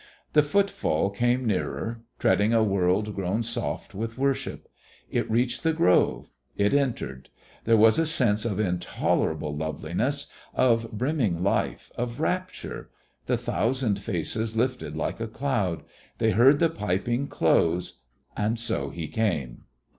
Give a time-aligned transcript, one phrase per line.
[0.33, 4.67] The footfall came nearer, treading a world grown soft with worship.
[5.11, 6.31] It reached the grove.
[6.57, 7.29] It entered.
[7.65, 10.25] There was a sense of intolerable loveliness,
[10.55, 12.89] of brimming life, of rapture.
[13.27, 15.83] The thousand faces lifted like a cloud.
[16.17, 17.99] They heard the piping close.
[18.35, 19.65] And so He came.